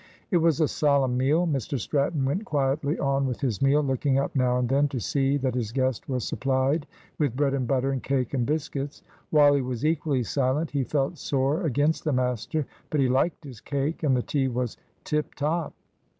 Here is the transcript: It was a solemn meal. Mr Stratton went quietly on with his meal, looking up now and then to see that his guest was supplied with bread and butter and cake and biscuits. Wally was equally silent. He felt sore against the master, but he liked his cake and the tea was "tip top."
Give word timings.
It 0.31 0.37
was 0.37 0.59
a 0.59 0.67
solemn 0.67 1.15
meal. 1.15 1.45
Mr 1.45 1.79
Stratton 1.79 2.25
went 2.25 2.43
quietly 2.43 2.97
on 2.97 3.27
with 3.27 3.39
his 3.41 3.61
meal, 3.61 3.83
looking 3.83 4.17
up 4.17 4.35
now 4.35 4.57
and 4.57 4.67
then 4.67 4.87
to 4.87 4.99
see 4.99 5.37
that 5.37 5.53
his 5.53 5.71
guest 5.71 6.09
was 6.09 6.27
supplied 6.27 6.87
with 7.19 7.35
bread 7.35 7.53
and 7.53 7.67
butter 7.67 7.91
and 7.91 8.01
cake 8.01 8.33
and 8.33 8.43
biscuits. 8.43 9.03
Wally 9.29 9.61
was 9.61 9.85
equally 9.85 10.23
silent. 10.23 10.71
He 10.71 10.83
felt 10.83 11.19
sore 11.19 11.61
against 11.67 12.03
the 12.03 12.13
master, 12.13 12.65
but 12.89 12.99
he 12.99 13.09
liked 13.09 13.43
his 13.43 13.61
cake 13.61 14.01
and 14.01 14.17
the 14.17 14.23
tea 14.23 14.47
was 14.47 14.75
"tip 15.03 15.35
top." 15.35 15.71